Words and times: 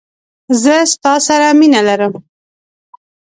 زه 0.61 0.75
ستا 0.93 1.13
سره 1.27 1.47
مينه 1.59 1.81
لرم. 1.87 2.13